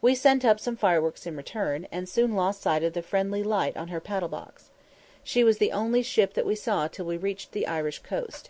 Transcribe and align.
We 0.00 0.14
sent 0.14 0.46
up 0.46 0.58
some 0.58 0.78
fireworks 0.78 1.26
in 1.26 1.36
return, 1.36 1.86
and 1.92 2.08
soon 2.08 2.34
lost 2.34 2.62
sight 2.62 2.82
of 2.82 2.94
the 2.94 3.02
friendly 3.02 3.42
light 3.42 3.76
on 3.76 3.88
her 3.88 4.00
paddle 4.00 4.30
box. 4.30 4.70
She 5.22 5.44
was 5.44 5.58
the 5.58 5.72
only 5.72 6.02
ship 6.02 6.32
that 6.32 6.46
we 6.46 6.54
saw 6.54 6.88
till 6.88 7.04
we 7.04 7.18
reached 7.18 7.52
the 7.52 7.66
Irish 7.66 7.98
coast. 7.98 8.48